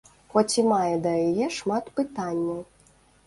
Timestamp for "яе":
1.27-1.47